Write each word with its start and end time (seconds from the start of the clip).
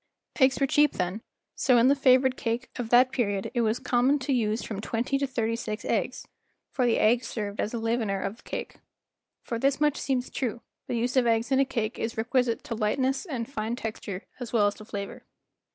Eggs 0.39 0.55
w 0.55 0.61
7 0.61 0.63
ere 0.63 0.67
cheap 0.67 0.91
then, 0.93 1.21
so 1.53 1.77
in 1.77 1.87
the 1.87 1.93
favored 1.95 2.35
cake 2.35 2.71
of 2.77 2.89
that 2.89 3.11
period 3.11 3.51
it 3.53 3.61
was 3.61 3.77
common 3.77 4.17
to 4.17 4.33
use 4.33 4.63
from 4.63 4.81
twenty 4.81 5.19
to 5.19 5.27
thirty 5.27 5.55
six 5.55 5.85
eggs; 5.85 6.27
for 6.71 6.87
the 6.87 6.97
egg 6.97 7.23
served 7.23 7.59
as 7.59 7.71
a 7.71 7.77
leavener 7.77 8.19
of 8.19 8.37
the 8.37 8.41
cake. 8.41 8.77
For 9.43 9.59
this 9.59 9.79
much 9.79 9.97
seems 9.97 10.31
true, 10.31 10.63
the 10.87 10.97
use 10.97 11.15
of 11.15 11.27
eggs 11.27 11.51
in 11.51 11.59
a 11.59 11.65
cake 11.65 11.99
is 11.99 12.17
requisite 12.17 12.63
to 12.63 12.73
lightness 12.73 13.27
and 13.27 13.47
fine 13.47 13.75
texture 13.75 14.25
as 14.39 14.51
well 14.51 14.65
as 14.65 14.73
to 14.73 14.85
flavor. 14.85 15.23